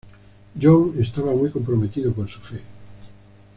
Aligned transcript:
Young 0.55 0.99
estaba 0.99 1.31
muy 1.35 1.51
comprometido 1.51 2.11
con 2.15 2.27
su 2.27 2.39
fe. 2.39 2.63